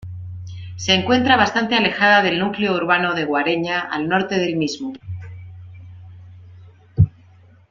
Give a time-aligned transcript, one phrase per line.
[0.77, 4.93] Se encuentra bastante alejada del núcleo urbano de Guareña al norte del mismo.